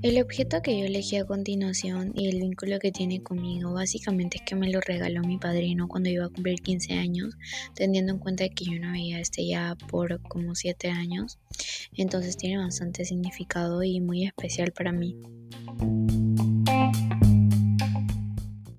El 0.00 0.22
objeto 0.22 0.62
que 0.62 0.78
yo 0.78 0.86
elegí 0.86 1.16
a 1.16 1.24
continuación 1.24 2.12
y 2.14 2.28
el 2.28 2.38
vínculo 2.38 2.78
que 2.78 2.92
tiene 2.92 3.20
conmigo 3.20 3.72
básicamente 3.72 4.38
es 4.38 4.44
que 4.44 4.54
me 4.54 4.70
lo 4.70 4.80
regaló 4.80 5.22
mi 5.22 5.38
padrino 5.38 5.88
cuando 5.88 6.08
iba 6.08 6.24
a 6.24 6.28
cumplir 6.28 6.60
15 6.60 6.94
años, 6.94 7.34
teniendo 7.74 8.12
en 8.12 8.20
cuenta 8.20 8.48
que 8.48 8.66
yo 8.66 8.78
no 8.78 8.92
veía 8.92 9.18
este 9.18 9.44
ya 9.44 9.76
por 9.90 10.22
como 10.22 10.54
7 10.54 10.88
años. 10.90 11.38
Entonces 11.96 12.36
tiene 12.36 12.58
bastante 12.58 13.04
significado 13.04 13.82
y 13.82 14.00
muy 14.00 14.24
especial 14.24 14.70
para 14.70 14.92
mí. 14.92 15.16